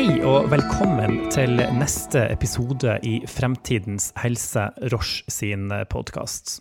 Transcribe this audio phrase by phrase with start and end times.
[0.00, 6.54] Hei og velkommen til neste episode i Fremtidens helse, Roche sin podkast.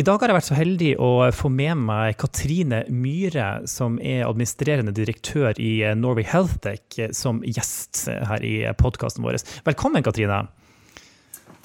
[0.00, 4.24] I dag har jeg vært så heldig å få med meg Katrine Myhre, som er
[4.24, 9.42] administrerende direktør i Norway Healthtech, som gjest her i podkasten vår.
[9.68, 10.46] Velkommen, Katrine.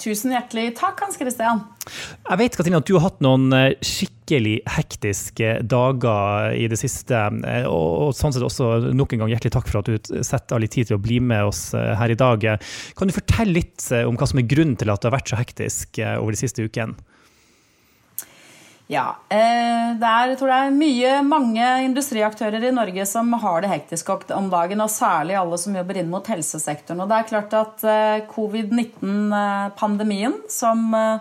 [0.04, 1.62] Tusen hjertelig takk, Hans Christian.
[2.28, 7.22] Jeg vet Katrine, at du har hatt noen eh, skikkelig hektiske dager i det siste.
[7.48, 10.64] Eh, og, sånn sett også nok en gang hjertelig takk for at du setter av
[10.64, 12.44] litt tid til å bli med oss eh, her i dag.
[13.00, 15.40] Kan du fortelle litt om hva som er grunnen til at det har vært så
[15.40, 17.00] hektisk over de siste ukene?
[18.92, 19.16] Ja.
[19.30, 24.82] Eh, er, tror det mye, mange industriaktører i Norge som har det hektisk om dagen,
[24.84, 27.00] og særlig alle som jobber inn mot helsesektoren.
[27.04, 31.20] Og det er klart at eh, covid-19-pandemien, som eh,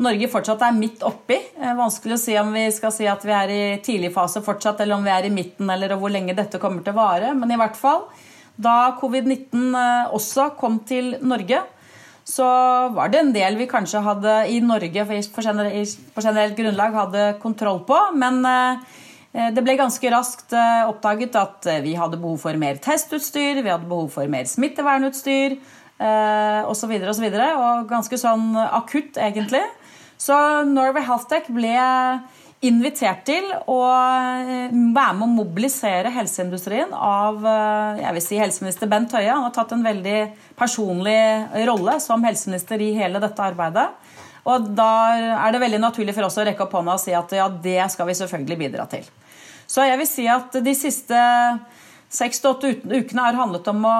[0.00, 1.36] Norge fortsatt er midt oppi
[1.76, 4.94] Vanskelig å si om vi skal si at vi er i tidlig fase fortsatt, eller
[4.96, 7.34] om vi er i midten, eller hvor lenge dette kommer til å vare.
[7.36, 8.02] Men i hvert fall,
[8.60, 9.76] da covid-19
[10.16, 11.60] også kom til Norge,
[12.30, 12.46] så
[12.94, 17.98] var det en del vi kanskje hadde i Norge på generelt grunnlag hadde kontroll på.
[18.14, 22.78] Men eh, det ble ganske raskt eh, oppdaget at eh, vi hadde behov for mer
[22.82, 25.58] testutstyr, vi hadde behov for mer smittevernutstyr
[26.00, 26.94] osv.
[26.96, 29.60] Og, så videre, og ganske sånn akutt, egentlig.
[30.16, 30.32] Så
[30.64, 31.74] Norway Healthtech ble
[32.60, 38.90] invitert til å eh, være med å mobilisere helseindustrien av eh, jeg vil si, helseminister
[38.90, 39.30] Bent Høie.
[39.32, 40.18] Han har tatt en veldig
[40.58, 41.20] personlig
[41.68, 43.88] rolle som helseminister i hele dette arbeidet.
[44.50, 44.92] Og da
[45.36, 47.80] er det veldig naturlig for oss å rekke opp hånda og si at ja, det
[47.92, 49.08] skal vi selvfølgelig bidra til.
[49.70, 51.20] Så jeg vil si at de siste
[52.10, 53.96] seks til åtte ukene har handlet om å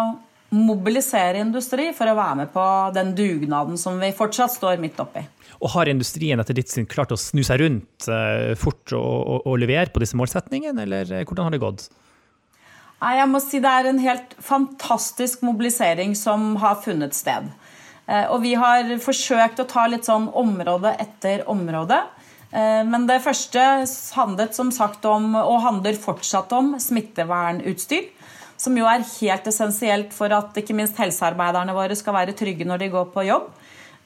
[0.51, 5.23] mobilisere industri for å være med på den dugnaden som vi fortsatt står midt oppi.
[5.61, 9.43] Og har industrien etter ditt syn klart å snu seg rundt uh, fort og, og,
[9.45, 11.91] og, levere på disse målsetningene, eller eh, hvordan har det gått?
[13.01, 17.47] Jeg må si Det er en helt fantastisk mobilisering som har funnet sted.
[18.09, 22.03] Uh, og vi har forsøkt å ta litt sånn område etter område.
[22.51, 23.63] Men det første
[24.17, 28.09] handlet som sagt om, og handler fortsatt om, smittevernutstyr.
[28.61, 32.83] Som jo er helt essensielt for at ikke minst helsearbeiderne våre skal være trygge når
[32.83, 33.49] de går på jobb.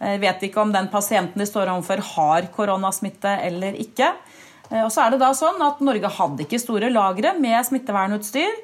[0.04, 4.12] Jeg vet ikke om den pasienten de står overfor har koronasmitte eller ikke.
[4.70, 8.54] Eh, og så er det da sånn at Norge hadde ikke store lagre med smittevernutstyr.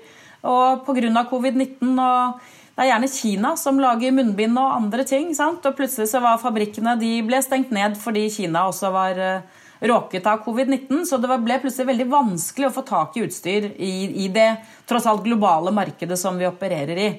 [0.51, 1.27] Og pga.
[1.29, 2.41] covid-19 og
[2.81, 5.35] det er gjerne Kina som lager munnbind og andre ting.
[5.37, 5.67] Sant?
[5.69, 10.27] Og plutselig så var fabrikkene de ble stengt ned fordi Kina også var eh, råket
[10.27, 11.05] av covid-19.
[11.09, 13.93] Så det ble plutselig veldig vanskelig å få tak i utstyr i,
[14.25, 14.51] i det
[14.89, 17.11] tross alt globale markedet som vi opererer i.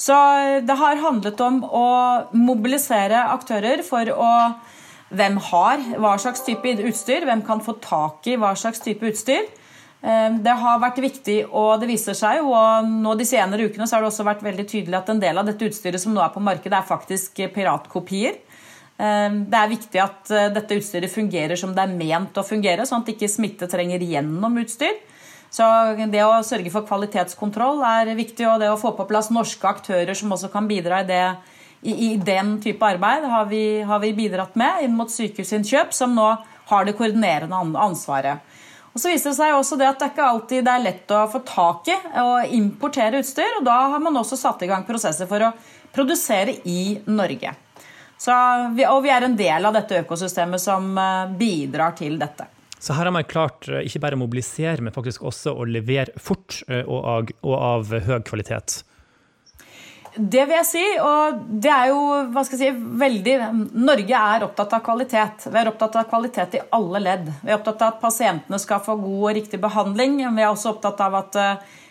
[0.00, 0.16] Så
[0.64, 1.88] det har handlet om å
[2.32, 4.34] mobilisere aktører for å
[5.10, 7.24] Hvem har hva slags type utstyr?
[7.26, 9.48] Hvem kan få tak i hva slags type utstyr?
[10.00, 13.88] Eh, det har vært viktig, og det viser seg jo, og nå de senere ukene
[13.88, 16.22] så har det også vært veldig tydelig at en del av dette utstyret som nå
[16.24, 18.38] er på markedet, er faktisk piratkopier.
[19.00, 22.84] Eh, det er viktig at eh, dette utstyret fungerer som det er ment å fungere,
[22.88, 24.98] sånn at ikke smitte trenger gjennom utstyr.
[25.50, 25.66] Så
[26.12, 30.14] det å sørge for kvalitetskontroll er viktig, og det å få på plass norske aktører
[30.14, 31.22] som også kan bidra i, det,
[31.82, 36.14] i, i den type arbeid, har vi, har vi, bidratt med inn mot Sykehusinnkjøp, som
[36.14, 36.28] nå
[36.70, 38.46] har det koordinerende ansvaret.
[38.90, 41.40] Og så viser det seg også det at det ikke alltid er lett å få
[41.46, 43.58] tak i og importere utstyr.
[43.58, 45.52] og Da har man også satt i gang prosesser for å
[45.94, 47.54] produsere i Norge.
[48.20, 48.34] Så,
[48.84, 52.50] og vi er en del av dette økosystemet som eh, bidrar til dette.
[52.76, 56.12] Så her har man klart eh, ikke bare å mobilisere, men faktisk også å levere
[56.20, 58.82] fort eh, og av, og av høy kvalitet.
[60.10, 61.98] Det vil jeg si, og det er jo
[62.34, 63.34] hva skal jeg si, veldig
[63.78, 65.48] Norge er opptatt av kvalitet.
[65.48, 67.28] Vi er opptatt av kvalitet i alle ledd.
[67.40, 70.18] Vi er opptatt av at pasientene skal få god og riktig behandling.
[70.26, 71.38] Vi er også opptatt av at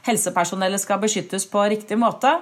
[0.05, 2.35] helsepersonellet skal beskyttes på riktig måte.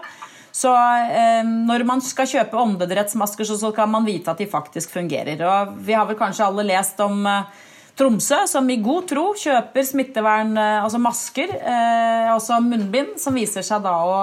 [0.57, 5.43] Så eh, når man skal kjøpe åndedrettsmasker, så skal man vite at de faktisk fungerer.
[5.45, 7.65] Og vi har vel kanskje alle lest om eh,
[7.97, 13.65] Tromsø, som i god tro kjøper smittevern, eh, altså masker, eh, altså munnbind, som viser
[13.65, 14.19] seg da å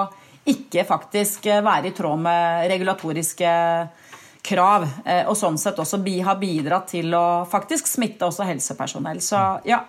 [0.47, 3.51] ikke faktisk eh, være i tråd med regulatoriske
[4.45, 4.83] krav.
[5.25, 9.17] Og sånn sett også har bidratt til å faktisk smitte også helsepersonell.
[9.17, 9.79] Så ja,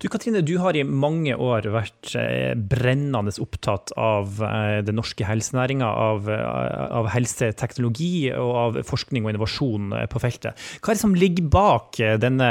[0.00, 5.26] du Katrine, du har i mange år vært eh, brennende opptatt av eh, den norske
[5.26, 10.58] helsenæringa, av, eh, av, helseteknologi og av forskning og innovasjon på feltet.
[10.80, 12.48] Hva er det som ligger bak denne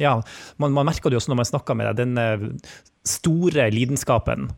[0.00, 0.16] ja,
[0.62, 2.26] man, man merker det også når man snakker med deg, denne
[3.06, 4.50] store lidenskapen?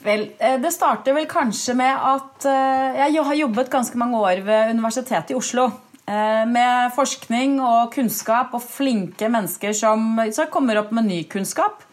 [0.00, 5.34] Vel, Det starter vel kanskje med at jeg har jobbet ganske mange år ved Universitetet
[5.34, 5.68] i Oslo.
[6.10, 10.18] Eh, med forskning og kunnskap og flinke mennesker som,
[10.50, 11.84] kommer opp med ny kunnskap.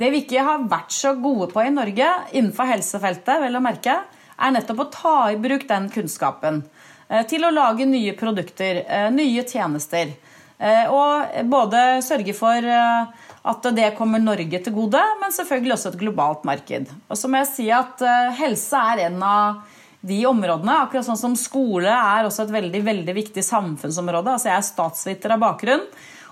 [0.00, 4.00] Det vi ikke har vært så gode på i Norge innenfor helsefeltet, vel å merke,
[4.40, 6.64] er nettopp å ta i bruk den kunnskapen
[7.06, 10.16] eh, til å lage nye produkter, eh, nye tjenester.
[10.60, 16.42] Og både sørge for at det kommer Norge til gode, men selvfølgelig også et globalt
[16.44, 16.90] marked.
[17.08, 18.04] Og så må jeg si at
[18.36, 19.62] helse er en av
[20.00, 20.76] de områdene.
[20.84, 24.36] Akkurat sånn som skole er også et veldig, veldig viktig samfunnsområde.
[24.36, 25.84] Altså jeg er statsviter av bakgrunn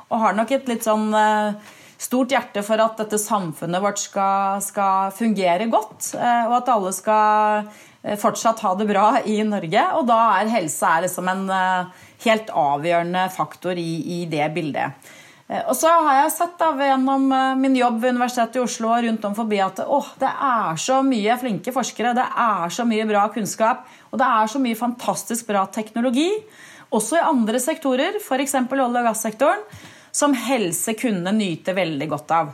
[0.09, 4.63] og har nok et litt sånn eh, stort hjerte for at dette samfunnet vårt skal,
[4.65, 7.69] skal fungere godt, eh, og at alle skal
[8.01, 9.85] eh, fortsatt ha det bra i Norge.
[10.01, 11.47] Og da er helse er liksom en
[12.25, 15.13] helt avgjørende faktor i, i det bildet.
[15.49, 18.93] Eh, og så har jeg sett da, gjennom eh, min jobb ved Universitetet i Oslo
[18.93, 22.87] og rundt om forbi at åh, det er så mye flinke forskere, det er så
[22.89, 26.31] mye bra kunnskap, og det er så mye fantastisk bra teknologi,
[26.95, 28.57] også i andre sektorer, f.eks.
[28.65, 29.65] olje- og gassektoren,
[30.19, 32.53] som helse kunne nyte veldig godt av.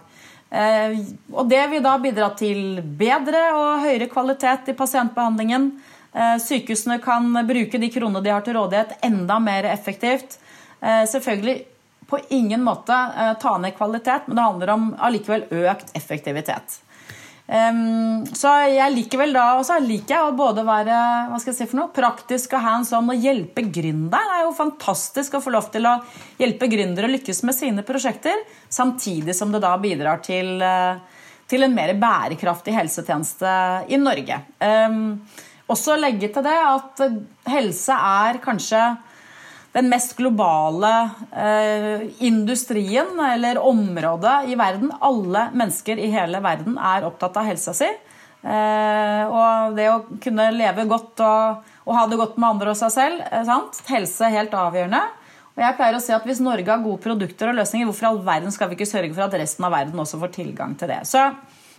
[0.55, 0.96] Eh,
[1.35, 5.73] og det vil da bidra til bedre og høyere kvalitet i pasientbehandlingen.
[6.14, 10.37] Sykehusene kan bruke de kronene de har til rådighet, enda mer effektivt.
[10.79, 11.56] Selvfølgelig
[12.11, 16.81] på ingen måte eh, ta ned kvalitet, men det handler om allikevel økt effektivitet.
[17.45, 21.67] Um, så jeg liker vel da, også, liker å både være hva skal jeg si
[21.69, 24.09] for noe, praktisk og hands on og hjelpe gründeren.
[24.15, 25.99] Det er jo fantastisk å få lov til å
[26.41, 28.41] hjelpe gründere å lykkes med sine prosjekter,
[28.73, 30.97] samtidig som det da bidrar til, uh,
[31.51, 33.53] til en mer bærekraftig helsetjeneste
[33.93, 34.41] i Norge.
[34.65, 35.21] Um,
[35.69, 37.05] også legge til det at
[37.53, 38.87] helse er kanskje
[39.75, 44.93] den mest globale eh, industrien eller området i verden.
[45.00, 47.88] Alle mennesker i hele verden er opptatt av helsa si.
[48.44, 52.79] Eh, og det å kunne leve godt og, og, ha det godt med andre og
[52.79, 53.26] seg selv.
[53.26, 53.82] Eh, sant?
[53.91, 55.03] Helse er helt avgjørende.
[55.55, 58.25] Og jeg pleier å si at Hvis Norge har gode produkter og løsninger, hvorfor all
[58.27, 61.03] verden skal vi ikke sørge for at resten av verden også får tilgang til det?
[61.11, 61.19] Så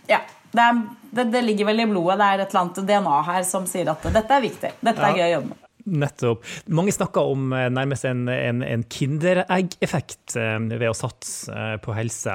[0.04, 0.20] ja,
[0.52, 0.82] det, er,
[1.16, 2.20] det, det ligger vel i blodet.
[2.20, 4.80] Det er et eller annet DNA her som sier at dette er viktig.
[4.84, 5.65] Dette er gøy å jobbe med.
[5.86, 6.42] Nettopp.
[6.74, 11.94] Mange snakker om eh, nærmest en, en, en Kinderegg-effekt eh, ved å satse eh, på
[11.94, 12.34] helse.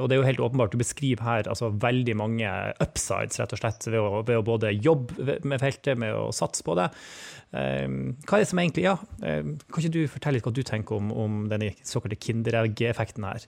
[0.00, 2.50] Og det er jo helt åpenbart, du beskriver her altså, veldig mange
[2.82, 6.64] upsides rett og slett ved å, ved å, både jobbe med feltet, med å satse
[6.66, 6.88] på det.
[7.52, 11.12] Hva er det som egentlig Ja, kan ikke du fortelle litt hva du tenker om,
[11.14, 13.46] om denne såkalte Kinderegg-effekten her?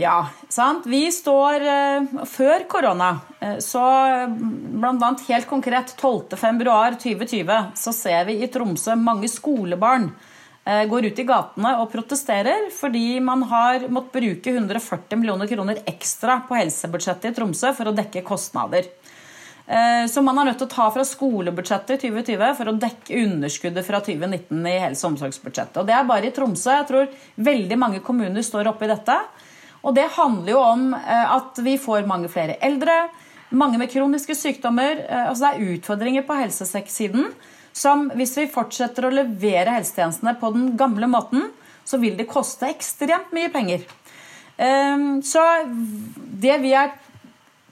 [0.00, 0.86] Ja, sant.
[0.88, 3.10] Vi står uh, før korona,
[3.42, 3.82] uh, så
[4.32, 5.10] bl.a.
[5.28, 11.74] helt konkret 12.2.2020 så ser vi i Tromsø mange skolebarn uh, går ut i gatene
[11.82, 17.74] og protesterer fordi man har måttet bruke 140 millioner kroner ekstra på helsebudsjettet i Tromsø
[17.76, 18.88] for å dekke kostnader.
[20.10, 23.86] Så man er nødt til å ta fra skolebudsjettet i 2020 for å dekke underskuddet
[23.86, 25.78] fra 2019 i helse- og omsorgsbudsjettet.
[25.80, 26.74] Og det er bare i Tromsø.
[26.74, 27.06] Jeg tror
[27.46, 29.16] veldig mange kommuner står oppe i dette.
[29.82, 33.08] Og det handler jo om eh, at vi får mange flere eldre,
[33.50, 35.02] mange med kroniske sykdommer.
[35.08, 37.32] Eh, altså det er utfordringer på helsesiden
[37.72, 41.48] som hvis vi fortsetter å levere helsetjenestene på den gamle måten,
[41.84, 43.86] så vil det koste ekstremt mye penger.
[44.60, 46.92] Ehm, så det vi er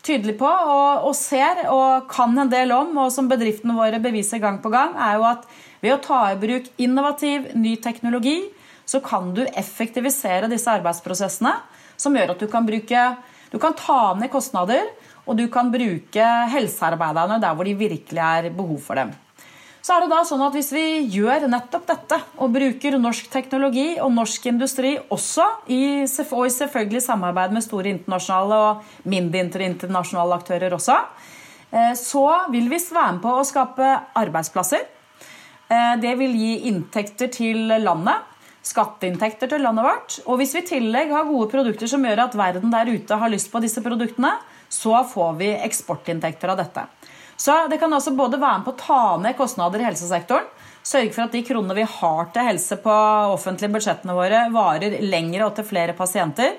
[0.00, 4.58] tydelige på og, ser og kan en del om, og som bedriftene våre beviser gang
[4.64, 5.44] på gang, er jo at
[5.84, 8.40] ved å ta i bruk innovativ, ny teknologi,
[8.88, 11.52] så kan du effektivisere disse arbeidsprosessene
[12.00, 13.04] som gjør at du kan bruke
[13.50, 14.92] Du kan ta ned kostnader,
[15.26, 19.10] og du kan bruke helsearbeiderne der hvor de virkelig er behov for dem.
[19.80, 20.84] Så er det da sånn at Hvis vi
[21.16, 27.02] gjør nettopp dette, og bruker norsk teknologi og norsk industri også, i, og i selvfølgelig
[27.06, 30.98] samarbeid med store internasjonale og mindre internasjonale aktører også,
[31.72, 33.90] eh, så vil vi være med på å skape
[34.20, 34.84] arbeidsplasser.
[35.70, 38.29] Eh, det vil gi inntekter til landet
[38.66, 40.16] skatteinntekter til landet vårt.
[40.26, 43.32] Og hvis vi i tillegg har gode produkter som gjør at verden der ute har
[43.32, 44.34] lyst på disse produktene,
[44.70, 46.84] så får vi eksportinntekter av dette.
[47.40, 50.48] Så det kan altså både være med på å ta ned kostnader i helsesektoren,
[50.84, 52.92] sørge for at de kronene vi har til helse på
[53.32, 56.58] offentlige budsjettene våre, varer lengre og til flere pasienter.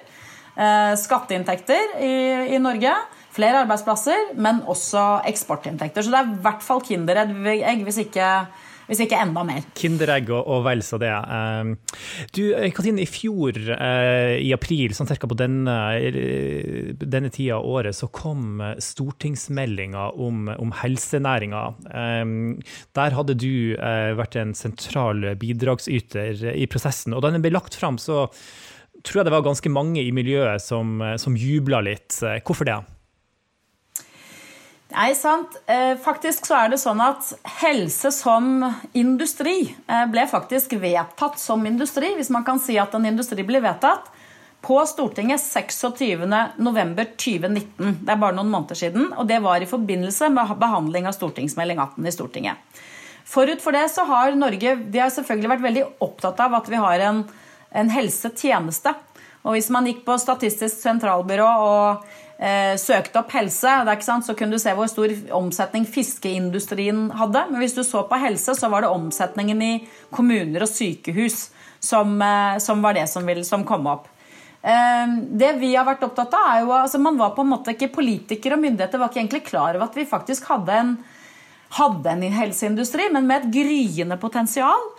[0.52, 2.14] Eh, skatteinntekter i,
[2.58, 2.96] i Norge,
[3.32, 6.04] flere arbeidsplasser, men også eksportinntekter.
[6.04, 8.28] Så det er i hvert fall Kinderegg hvis ikke
[8.92, 9.64] hvis ikke enda mer.
[9.78, 11.12] Kinderegg og, og vel så det.
[11.12, 11.78] Ehm,
[12.36, 12.42] du,
[12.76, 17.96] Katrine, i fjor, eh, i april, sånn cirka på denne, eh, denne tida av året,
[17.96, 21.64] så kom stortingsmeldinga om, om helsenæringa.
[23.00, 27.16] Der hadde du eh, vært en sentral bidragsyter i prosessen.
[27.16, 28.28] Og da den ble lagt fram, så
[29.02, 32.20] tror jeg det var ganske mange i miljøet som, som jubla litt.
[32.44, 32.82] Hvorfor det?
[34.92, 35.56] Nei, sant.
[35.72, 37.30] Eh, faktisk så er det sånn at
[37.62, 38.66] helse som
[38.98, 43.64] industri eh, ble faktisk vedtatt som industri, hvis man kan si at en industri blir
[43.64, 44.10] vedtatt,
[44.62, 48.06] på Stortinget 26.11.2019.
[48.06, 49.10] Det er bare noen måneder siden.
[49.18, 52.62] Og det var i forbindelse med behandling av stortingsmelding 18 i Stortinget.
[53.26, 56.78] Forut for det så har Norge de har selvfølgelig vært veldig opptatt av at vi
[56.84, 57.20] har en,
[57.74, 58.94] en helsetjeneste.
[59.42, 62.06] Og hvis man gikk på Statistisk sentralbyrå og
[62.42, 63.76] eh, søkte opp helse,
[64.26, 67.46] så kunne du se hvor stor omsetning fiskeindustrien hadde.
[67.52, 69.74] Men hvis du så på helse, så var det omsetningen i
[70.10, 74.10] kommuner og sykehus som, eh, som var det som, vil, som kom opp.
[74.62, 77.74] Ehm, det vi har vært opptatt av, er jo altså Man var på en måte
[77.74, 80.92] ikke politikere og myndigheter var ikke egentlig klar over at vi faktisk hadde en,
[81.78, 84.92] hadde en helseindustri, men med et gryende potensial.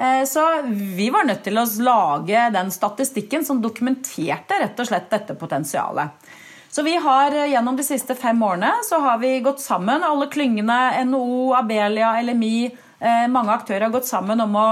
[0.00, 5.10] Eh, så vi var nødt til å lage den statistikken som dokumenterte rett og slett
[5.12, 6.30] dette potensialet.
[6.70, 10.30] Så vi har eh, gjennom de siste fem årene så har vi gått sammen, alle
[10.30, 14.66] klyngene, NHO, Abelia, LMI, eh, mange aktører har gått sammen om å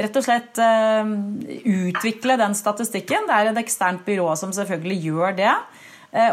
[0.00, 1.04] rett og slett uh,
[1.68, 3.26] utvikle den statistikken.
[3.28, 5.50] Det er et eksternt byrå som selvfølgelig gjør det.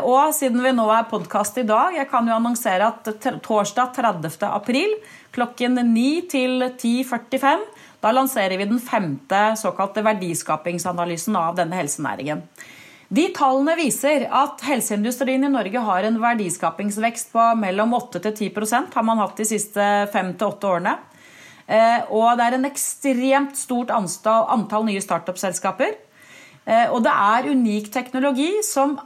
[0.07, 4.37] Og siden vi nå er podkast i dag, jeg kan jo annonsere at torsdag 30.
[4.47, 4.95] april
[5.35, 7.65] klokken 9 til 10.45
[7.99, 12.43] da lanserer vi den femte såkalte verdiskapingsanalysen av denne helsenæringen.
[13.07, 18.97] De tallene viser at helseindustrien i Norge har en verdiskapingsvekst på mellom 8 til 10%
[18.97, 20.97] har man hatt de siste fem til åtte årene.
[21.67, 25.95] Eh, og det er en ekstremt stort antall nye startup-selskaper.
[26.67, 28.97] Eh, og det er unik teknologi som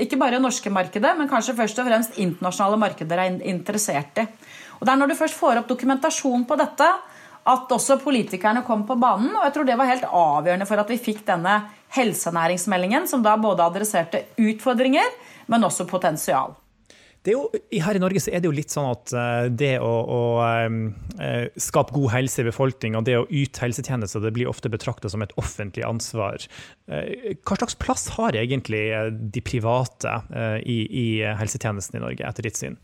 [0.00, 4.28] ikke bare norske markedet, men kanskje først og fremst internasjonale markeder er interessert i.
[4.80, 6.88] Og Det er når du først får opp dokumentasjon på dette,
[7.48, 9.32] at også politikerne kom på banen.
[9.34, 11.58] Og jeg tror det var helt avgjørende for at vi fikk denne
[11.96, 15.14] helsenæringsmeldingen, som da både adresserte utfordringer,
[15.52, 16.56] men også potensial.
[17.22, 20.22] Jo, her i Norge så er det jo litt sånn at uh, det å, å
[20.42, 25.22] uh, skape god helse i befolkninga, det å yte helsetjenester, det blir ofte betrakta som
[25.22, 26.42] et offentlig ansvar.
[26.90, 28.82] Uh, hva slags plass har egentlig
[29.30, 30.18] de private
[30.66, 31.06] i, i,
[31.38, 32.80] helsetjenesten i Norge, etter ditt syn?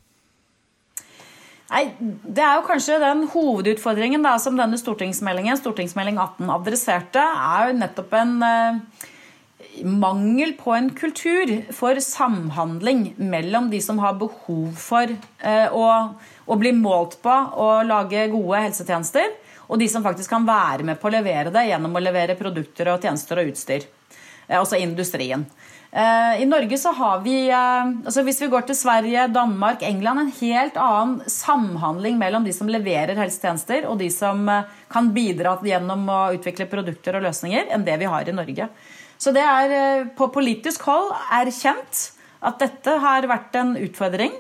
[1.69, 7.69] Nei, Det er jo kanskje den hovedutfordringen da, som denne stortingsmeldingen, stortingsmelding 18, adresserte, er
[7.69, 8.35] jo nettopp en
[9.85, 15.87] mangel på en kultur for samhandling mellom de som har behov for eh, å,
[16.47, 19.35] å, bli målt på og lage gode helsetjenester,
[19.69, 22.93] og de som faktisk kan være med på å levere det gjennom å levere produkter
[22.93, 23.87] og tjenester og utstyr.
[24.47, 25.47] Eh, altså industrien.
[25.90, 30.35] Eh, I Norge så har vi, altså hvis vi går til Sverige, Danmark, England, en
[30.40, 34.45] helt annen samhandling mellom de som leverer helsetjenester, og de som
[34.92, 38.68] kan bidra gjennom å utvikle produkter og løsninger, enn det vi har i Norge.
[39.18, 42.04] Så det er eh, på politisk hold erkjent
[42.38, 44.37] at dette har vært en utfordring.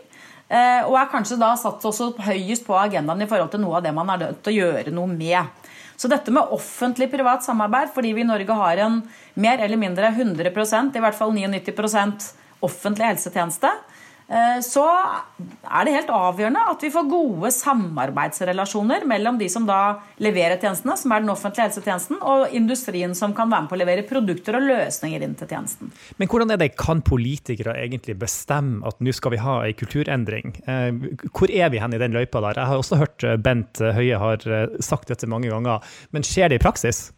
[0.48, 3.84] Eh, og er kanskje da satt også høyest på agendaen i forhold til noe av
[3.84, 5.66] det man er nødt til å gjøre noe med.
[5.98, 9.00] Så dette med offentlig-privat samarbeid, fordi vi i Norge har en
[9.34, 12.28] mer eller mindre 100% i hvert fall 99%
[12.62, 13.72] offentlig helsetjeneste,
[14.28, 14.84] så
[15.64, 20.98] er det helt avgjørende at vi får gode samarbeidsrelasjoner mellom de som da leverer tjenestene,
[21.00, 24.58] som er den offentlige helsetjenesten, og industrien som kan være med på å levere produkter
[24.58, 25.92] og løsninger inn til tjenesten.
[26.20, 30.58] Men hvordan er det, kan politikere egentlig bestemme at nå skal vi ha en kulturendring?
[30.68, 30.90] Eh,
[31.32, 32.60] hvor er vi hen i den løypa der?
[32.60, 34.44] Jeg har også hørt eh, Bent Høie har
[34.84, 35.80] sagt dette mange ganger,
[36.12, 37.08] men skjer det i praksis?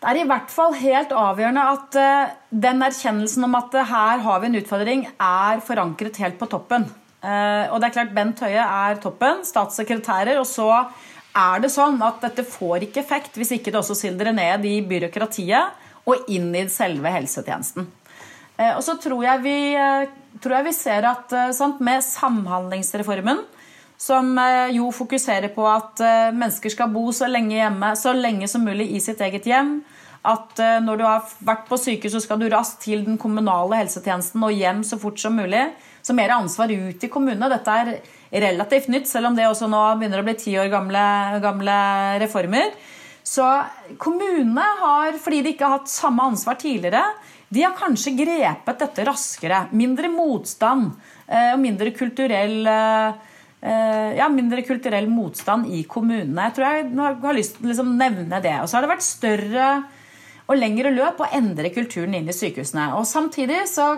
[0.00, 2.30] Det er i hvert fall helt avgjørende at uh,
[2.62, 6.86] den erkjennelsen om at uh, her har vi en utfordring, er forankret helt på toppen.
[7.20, 10.40] Uh, og det er klart Bent Høie er toppen, statssekretærer.
[10.40, 10.70] Og så
[11.36, 14.78] er det sånn at dette får ikke effekt hvis ikke det også sildrer ned i
[14.88, 17.84] byråkratiet og inn i selve helsetjenesten.
[18.72, 19.58] og så tror jeg vi,
[20.40, 23.44] tror jeg vi ser at sant, med Samhandlingsreformen
[24.00, 24.32] som
[24.72, 26.02] jo fokuserer på at
[26.34, 29.76] mennesker skal bo så lenge hjemme, så lenge som mulig i sitt eget hjem
[30.28, 33.78] at eh, når du har vært på sykehus, så skal du raskt til den kommunale
[33.80, 35.62] helsetjenesten og hjem så fort som mulig.
[36.04, 37.48] Så mer ansvar ut i kommunene.
[37.52, 37.92] Dette er
[38.44, 41.02] relativt nytt, selv om det også nå begynner å bli ti år gamle,
[41.44, 41.76] gamle
[42.22, 42.72] reformer.
[43.24, 43.46] Så
[44.00, 47.02] kommunene har, fordi de ikke har hatt samme ansvar tidligere,
[47.50, 49.64] de har kanskje grepet dette raskere.
[49.74, 50.92] Mindre motstand
[51.26, 56.46] eh, og mindre kulturell eh, ja, mindre kulturell motstand i kommunene.
[56.46, 58.54] Jeg tror jeg har lyst til å liksom nevne det.
[58.62, 59.66] Og så har det vært større
[60.50, 62.90] og lengre løp og endre kulturen inn i sykehusene.
[62.98, 63.94] Og Samtidig så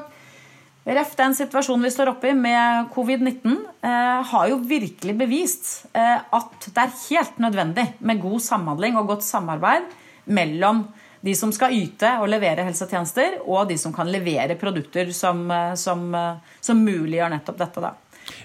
[0.83, 3.53] Ref den situasjonen vi står oppe i med covid-19,
[3.87, 9.13] eh, har jo virkelig bevist eh, at det er helt nødvendig med god samhandling og
[9.13, 9.87] godt samarbeid
[10.27, 10.83] mellom
[11.23, 15.75] de som skal yte og levere helsetjenester, og de som kan levere produkter som, eh,
[15.79, 17.87] som, eh, som muliggjør nettopp dette.
[17.87, 17.95] Da.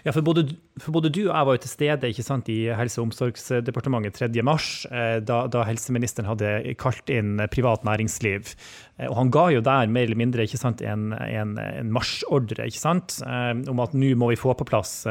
[0.07, 0.45] Ja, for både,
[0.79, 4.15] for både, du og jeg var jo til stede ikke sant, i Helse- og omsorgsdepartementet
[4.15, 8.53] 3.3, eh, da, da helseministeren hadde kalt inn privat næringsliv.
[8.95, 12.79] Eh, og han ga jo der mer eller mindre sant, en, en, en marsjordre ikke
[12.79, 15.01] sant, eh, om at nå må vi få på plass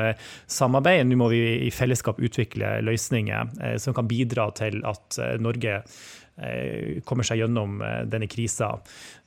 [0.48, 5.82] samarbeid, nå må vi i fellesskap utvikle løsninger som kan bidra til at Norge
[7.08, 7.78] kommer seg gjennom
[8.12, 8.74] denne krisa.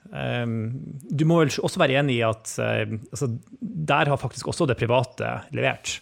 [0.05, 5.31] Du må vel også være enig i at altså, der har faktisk også det private
[5.57, 5.95] levert?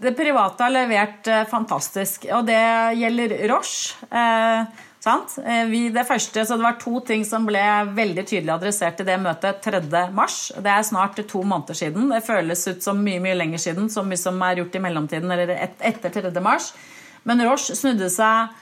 [0.00, 2.64] Det private har levert fantastisk, og det
[3.02, 4.08] gjelder Roche.
[5.04, 7.60] Eh, vi, det, første, det var to ting som ble
[7.92, 10.62] veldig tydelig adressert i det møtet 3.3.
[10.64, 12.08] Det er snart to måneder siden.
[12.08, 15.30] Det føles ut som mye mye lenger siden, så mye som er gjort i mellomtiden,
[15.30, 16.56] eller et, etter 3.3.
[17.28, 18.54] Men Roche snudde seg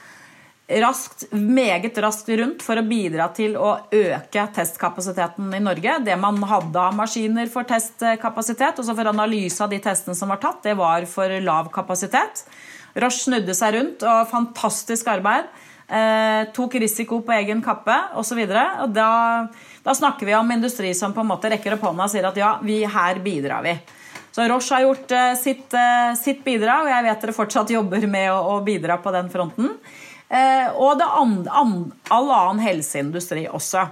[0.81, 5.99] raskt, meget raskt rundt for å bidra til å øke testkapasiteten i Norge.
[6.05, 10.33] Det man hadde av maskiner for testkapasitet, og så for analyse av de testene som
[10.33, 12.45] var tatt, det var for lav kapasitet.
[12.93, 15.49] Roche snudde seg rundt, og fantastisk arbeid.
[15.87, 18.39] Eh, tok risiko på egen kappe osv.
[18.47, 19.09] Da,
[19.83, 22.39] da snakker vi om industri som på en måte rekker opp hånda og sier at
[22.39, 23.75] ja, vi, her bidrar vi.
[24.33, 28.07] Så Roche har gjort eh, sitt, eh, sitt, bidrag, og jeg vet dere fortsatt jobber
[28.09, 29.75] med å, bidra på den fronten.
[30.33, 33.85] Eh, og det and, and, all annen helseindustri også.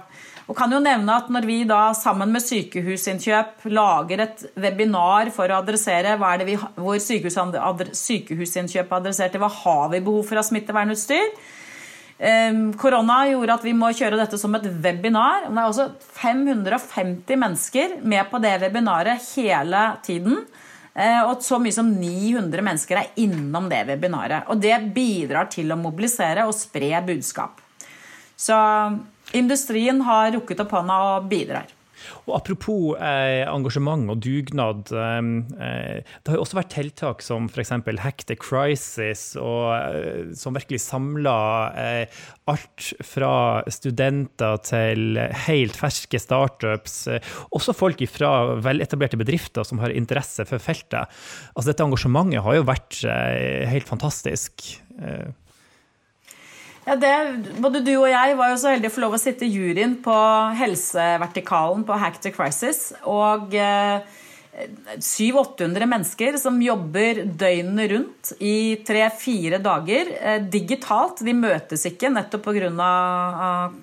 [0.50, 5.46] Og kan jo nevne at Når vi da sammen med Sykehusinnkjøp lager et webinar for
[5.46, 10.48] å adressere hva er det vi, hvor Sykehusinnkjøp adresserte hva har vi behov for av
[10.48, 11.28] smittevernutstyr,
[12.78, 15.48] Korona gjorde at vi må kjøre dette som et webinar.
[15.48, 15.88] Det er også
[16.20, 20.44] 550 mennesker med på det webinaret hele tiden.
[20.94, 24.48] Eh, og så mye som 900 mennesker er innom det webinaret.
[24.52, 27.60] Og det bidrar til å mobilisere og spre budskap.
[28.36, 28.56] Så
[29.36, 31.70] industrien har rukket opp hånda og bidrar.
[32.26, 34.92] Og Apropos eh, engasjement og dugnad.
[34.92, 35.20] Eh,
[35.58, 37.72] eh det har jo også vært tiltak som f.eks.
[38.02, 41.36] Hack the Crisis, og, eh, som virkelig samla
[41.78, 43.34] eh, alt fra
[43.72, 46.96] studenter til helt ferske startups.
[47.10, 51.10] Eh, også folk fra veletablerte bedrifter som har interesse for feltet.
[51.54, 54.64] Altså, dette engasjementet har jo vært helt fantastisk.
[56.82, 57.10] Ja, det,
[57.62, 59.94] både du og jeg var jo så heldige å få lov å sitte i juryen
[60.02, 60.14] på
[60.58, 62.88] helsevertikalen på Hack the Crisis.
[63.06, 64.02] Og eh,
[64.98, 71.22] 700-800 mennesker som jobber døgnet rundt i tre-fire dager eh, digitalt.
[71.22, 72.90] De møtes ikke nettopp pga.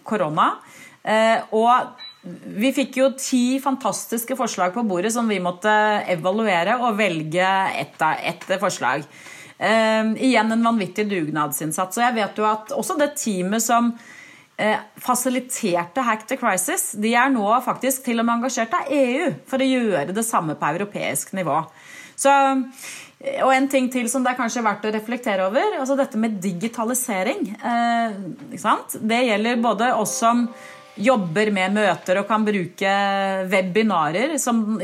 [0.03, 0.51] korona.
[0.99, 2.03] Eh, og
[2.59, 5.71] vi fikk jo ti fantastiske forslag på bordet som vi måtte
[6.11, 7.47] evaluere og velge
[7.79, 9.07] ett et forslag.
[9.59, 11.99] Uh, igjen en vanvittig dugnadsinnsats.
[11.99, 13.91] Og jeg vet jo at også det teamet som
[14.59, 19.29] eh, fasiliterte Hack the Crisis, de er nå faktisk til og med engasjert av EU
[19.49, 21.61] for å gjøre det samme på europeisk nivå.
[22.19, 25.97] Så, eh, og en ting til som det er kanskje verdt å reflektere over, altså
[25.99, 27.53] dette med digitalisering.
[27.63, 30.47] Uh, det gjelder både oss som
[30.99, 32.93] jobber med møter og kan bruke
[33.51, 34.35] webinarer.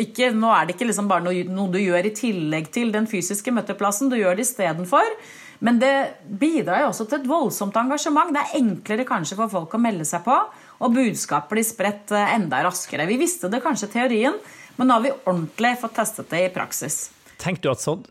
[0.01, 3.10] Ikke, nå er det ikke liksom bare noe, noe, du gjør i tillegg til den
[3.10, 5.17] fysiske møteplassen, du gjør det istedenfor.
[5.63, 5.93] Men det
[6.28, 8.34] bidrar jo også til et voldsomt engasjement.
[8.36, 10.36] Det er enklere kanskje for folk å melde seg på,
[10.80, 13.08] og budskapet blir spredt eh, enda raskere.
[13.10, 14.41] Vi visste det kanskje i teorien,
[14.75, 17.06] men nå har vi ordentlig fått testet det i praksis.
[17.41, 18.04] Tenk du at sånn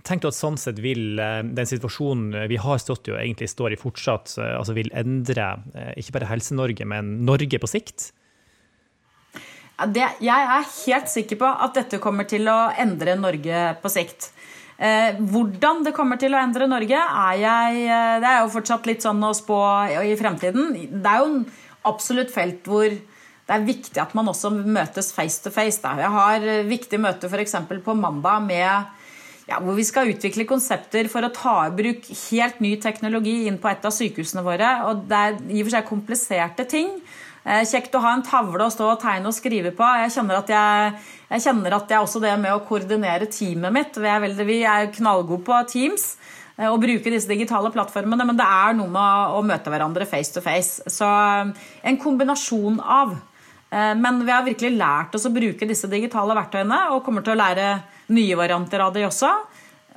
[0.00, 3.50] Tenk du at sånn sett vil eh, den situasjonen vi har stått i og egentlig
[3.52, 8.08] står i fortsatt, eh, altså vil endre eh, ikke bare Helse-Norge, men Norge på sikt?
[9.92, 14.30] Det, jeg er helt sikker på at dette kommer til å endre Norge på sikt.
[14.80, 17.84] Eh, hvordan det kommer til å endre Norge, er jeg
[18.24, 19.60] Det er jo fortsatt litt sånn å spå
[20.08, 20.72] i fremtiden.
[20.88, 21.44] Det er jo en
[21.92, 25.82] absolutt felt hvor det er viktig at man også møtes face to face.
[25.84, 25.98] Da.
[26.00, 27.58] Jeg har viktig møte f.eks.
[27.84, 29.01] på mandag med
[29.48, 33.58] ja, hvor vi skal utvikle konsepter for å ta i bruk helt ny teknologi inn
[33.62, 34.70] på et av sykehusene våre.
[34.86, 36.94] og Det er i og for seg kompliserte ting.
[37.42, 39.86] Eh, kjekt å ha en tavle å stå og tegne og skrive på.
[40.04, 40.92] Jeg kjenner at jeg,
[41.32, 44.60] jeg, kjenner at jeg også det med å koordinere teamet mitt Vi er, veldig, vi
[44.62, 46.04] er knallgode på Teams
[46.54, 50.30] eh, og bruke disse digitale plattformene, men det er noe med å møte hverandre face
[50.36, 50.86] to face.
[50.86, 53.18] Så eh, en kombinasjon av.
[53.72, 57.38] Men vi har virkelig lært oss å bruke disse digitale verktøyene og kommer til å
[57.40, 57.70] lære
[58.10, 59.32] nye varianter av det også.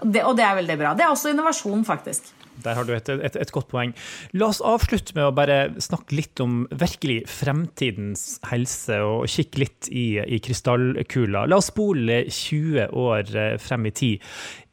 [0.03, 0.95] Det, og det er veldig bra.
[0.97, 2.33] Det er også innovasjon, faktisk.
[2.63, 3.91] Der har du et, et, et, godt poeng.
[4.35, 9.89] La oss avslutte med å bare snakke litt om virkelig fremtidens helse, og kikke litt
[9.91, 11.45] i, i krystallkula.
[11.51, 14.29] La oss spole 20 år eh, frem i tid.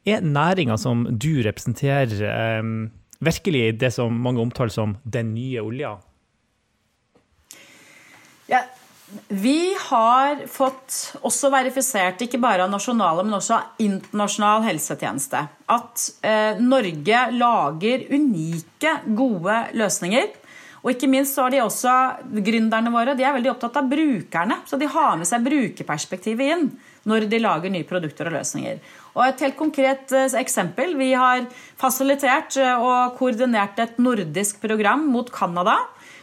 [0.08, 2.14] Er næringa som du representerer,
[2.62, 2.90] um,
[3.22, 5.96] virkelig det som mange omtaler som den nye olja?
[8.50, 8.64] Ja,
[9.28, 15.42] Vi har fått også verifisert, ikke bare av nasjonale, men også av internasjonal helsetjeneste,
[15.74, 20.30] at eh, Norge lager unike, gode løsninger.
[20.82, 21.96] Og ikke minst så har de også
[22.42, 24.58] gründerne våre de er veldig opptatt av brukerne.
[24.66, 26.66] Så de har med seg brukerperspektivet inn
[27.08, 28.80] når de lager nye produkter og løsninger.
[29.12, 30.94] Og Et helt konkret eh, eksempel.
[30.96, 31.44] Vi har
[31.80, 35.78] fasilitert eh, og koordinert et nordisk program mot Canada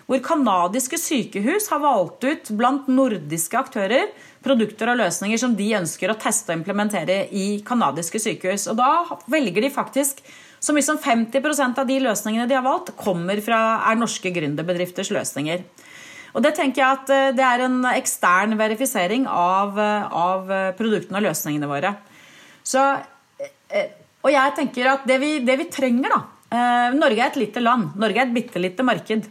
[0.09, 4.07] hvor canadiske sykehus har valgt ut blant nordiske aktører
[4.41, 8.65] produkter og løsninger som de ønsker å teste og implementere i canadiske sykehus.
[8.71, 10.23] Og Da velger de faktisk
[10.59, 15.13] så mye som 50% av de løsningene de har valgt, kommer fra, er norske gründerbedrifters
[15.13, 15.61] løsninger.
[16.33, 20.49] Og Det tenker jeg at eh, det er en ekstern verifisering av, av
[20.81, 21.93] produktene og løsningene våre.
[22.69, 22.81] Så,
[24.21, 27.95] og jeg tenker at det vi, det vi trenger, da Norge er et lite land.
[28.01, 29.25] Norge er et bitte lite marked.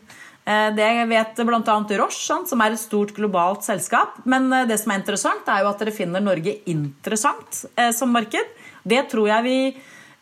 [0.49, 1.77] Eh, det vet bl.a.
[2.01, 4.17] Roche, som er et stort globalt selskap.
[4.25, 8.13] Men eh, det som er interessant, er jo at dere finner Norge interessant eh, som
[8.15, 8.55] marked.
[8.89, 9.59] Det tror jeg vi,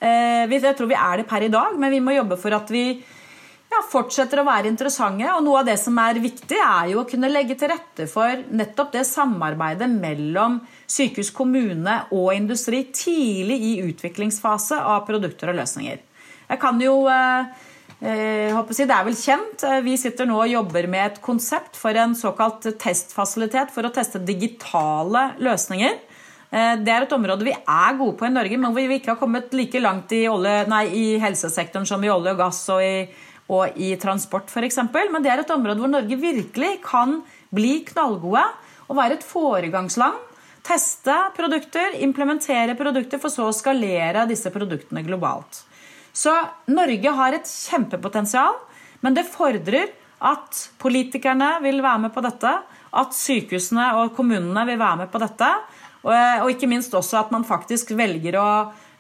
[0.00, 2.98] jeg tror vi er det per i dag, men vi må jobbe for at vi
[3.76, 5.28] ja, fortsetter å være interessante.
[5.36, 8.42] Og noe av det som er viktig, er jo å kunne legge til rette for
[8.48, 10.58] nettopp det samarbeidet mellom
[10.88, 16.04] sykehus, kommune og industri tidlig i utviklingsfase av produkter og løsninger.
[16.46, 17.00] Jeg kan jo
[17.96, 19.62] Eh, det er vel kjent.
[19.64, 23.92] Eh, vi sitter nå og jobber med et konsept for en såkalt testfasilitet for å
[23.92, 25.96] teste digitale løsninger.
[26.50, 29.14] Eh, det er et område vi er gode på i Norge, men hvor vi ikke
[29.14, 32.84] har kommet like langt i, olje, nei, i helsesektoren som i olje og gass og
[32.84, 33.08] i,
[33.52, 34.80] og i transport f.eks.
[34.92, 37.20] Men det er et område hvor Norge virkelig kan
[37.54, 38.44] bli knallgode
[38.86, 40.18] og være et foregangsland.
[40.66, 45.62] Teste produkter, implementere produkter, for så å skalere disse produktene globalt.
[46.16, 46.32] Så
[46.72, 48.56] Norge har et kjempepotensial,
[49.04, 49.92] men det fordrer
[50.26, 52.52] at politikerne vil være med på dette,
[52.96, 55.50] at sykehusene og kommunene vil være med på dette,
[56.06, 58.48] og ikke minst også at man faktisk velger å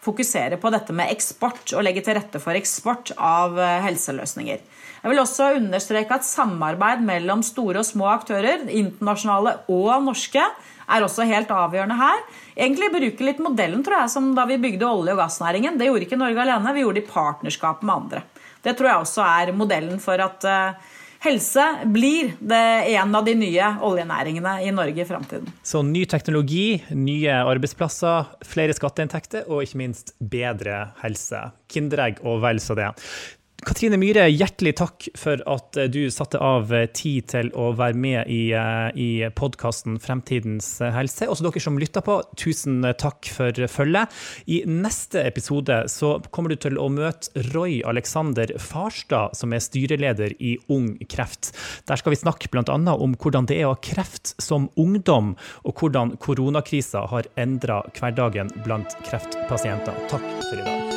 [0.06, 4.62] fokusere på dette med eksport og legge til rette for eksport av eh, helseløsninger.
[5.02, 10.42] Jeg vil også understreke at samarbeid mellom store og små aktører, internasjonale og norske,
[10.86, 12.24] er også helt avgjørende her.
[12.56, 15.78] Egentlig bruke litt modellen tror jeg, som da vi bygde olje- og gassnæringen.
[15.78, 18.22] Det gjorde ikke Norge alene, vi gjorde det i partnerskap med andre.
[18.62, 20.94] Det tror jeg også er modellen for at uh,
[21.26, 22.62] helse blir det
[22.96, 25.50] en av de nye oljenæringene i Norge i framtiden.
[25.66, 31.48] Så ny teknologi, nye arbeidsplasser, flere skatteinntekter og ikke minst bedre helse.
[31.72, 32.92] Kinderegg og vel så det.
[33.66, 37.98] Katrine Myhre, hjertelig takk for at eh, du satte av eh, tid til å være
[37.98, 41.26] med i, eh, i podkasten Fremtidens helse.
[41.26, 44.14] Også dere som lytter på, tusen takk for følget.
[44.46, 50.36] I neste episode så kommer du til å møte Roy Alexander Farstad, som er styreleder
[50.38, 51.50] i Ung Kreft.
[51.90, 52.76] Der skal vi snakke bl.a.
[52.94, 55.34] om hvordan det er å ha kreft som ungdom,
[55.66, 60.06] og hvordan koronakrisa har endra hverdagen blant kreftpasienter.
[60.12, 60.95] Takk for i dag.